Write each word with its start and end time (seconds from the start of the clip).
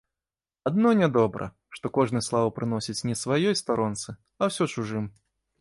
Адно 0.69 0.93
нядобра, 1.01 1.47
што 1.75 1.91
кожны 1.99 2.23
славу 2.29 2.55
прыносіць 2.57 3.05
не 3.11 3.15
сваёй 3.23 3.55
старонцы, 3.63 4.19
а 4.41 4.51
ўсё 4.53 4.63
чужым. 4.75 5.05